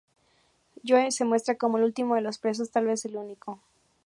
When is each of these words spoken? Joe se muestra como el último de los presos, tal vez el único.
Joe 0.83 1.11
se 1.11 1.25
muestra 1.25 1.59
como 1.59 1.77
el 1.77 1.83
último 1.83 2.15
de 2.15 2.21
los 2.21 2.39
presos, 2.39 2.71
tal 2.71 2.87
vez 2.87 3.05
el 3.05 3.17
único. 3.17 3.59